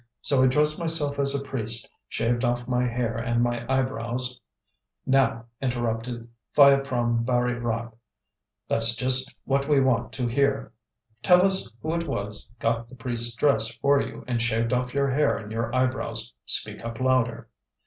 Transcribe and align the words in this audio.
So 0.23 0.43
I 0.43 0.47
dressed 0.47 0.79
myself 0.79 1.19
as 1.19 1.35
a 1.35 1.43
priest, 1.43 1.87
shaved 2.09 2.43
off 2.43 2.67
my 2.67 2.87
hair 2.87 3.15
and 3.15 3.43
my 3.43 3.63
eyebrows" 3.71 4.41
"Now," 5.05 5.45
interrupted 5.61 6.27
P'hayaprome 6.57 7.23
Baree 7.23 7.59
Rak, 7.59 7.93
"that's 8.67 8.95
just 8.95 9.35
what 9.43 9.69
we 9.69 9.79
want 9.79 10.11
to 10.13 10.25
hear. 10.25 10.73
Tell 11.21 11.45
us 11.45 11.71
who 11.83 11.93
it 11.93 12.07
was 12.07 12.49
got 12.57 12.89
the 12.89 12.95
priest's 12.95 13.35
dress 13.35 13.75
for 13.75 14.01
you, 14.01 14.23
and 14.27 14.41
shaved 14.41 14.73
off 14.73 14.91
your 14.91 15.11
hair 15.11 15.37
and 15.37 15.51
your 15.51 15.71
eyebrows. 15.75 16.33
Speak 16.45 16.83
up 16.83 16.99
louder." 16.99 17.47